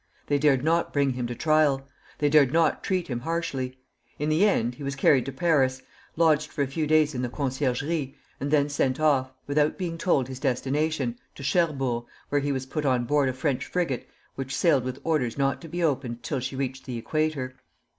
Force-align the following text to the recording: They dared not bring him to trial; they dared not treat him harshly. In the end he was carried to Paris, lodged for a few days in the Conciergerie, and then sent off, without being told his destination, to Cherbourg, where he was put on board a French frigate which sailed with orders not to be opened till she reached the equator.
They 0.25 0.39
dared 0.39 0.63
not 0.63 0.91
bring 0.91 1.11
him 1.11 1.27
to 1.27 1.35
trial; 1.35 1.87
they 2.17 2.27
dared 2.27 2.51
not 2.51 2.83
treat 2.83 3.07
him 3.07 3.19
harshly. 3.19 3.77
In 4.17 4.29
the 4.29 4.47
end 4.49 4.73
he 4.73 4.81
was 4.81 4.95
carried 4.95 5.27
to 5.27 5.31
Paris, 5.31 5.83
lodged 6.15 6.49
for 6.49 6.63
a 6.63 6.67
few 6.67 6.87
days 6.87 7.13
in 7.13 7.21
the 7.21 7.29
Conciergerie, 7.29 8.15
and 8.39 8.49
then 8.49 8.67
sent 8.67 8.99
off, 8.99 9.31
without 9.45 9.77
being 9.77 9.99
told 9.99 10.27
his 10.27 10.39
destination, 10.39 11.19
to 11.35 11.43
Cherbourg, 11.43 12.05
where 12.29 12.41
he 12.41 12.51
was 12.51 12.65
put 12.65 12.83
on 12.83 13.05
board 13.05 13.29
a 13.29 13.33
French 13.33 13.67
frigate 13.67 14.09
which 14.33 14.55
sailed 14.55 14.85
with 14.85 14.99
orders 15.03 15.37
not 15.37 15.61
to 15.61 15.67
be 15.67 15.83
opened 15.83 16.23
till 16.23 16.39
she 16.39 16.55
reached 16.55 16.85
the 16.87 16.97
equator. 16.97 17.57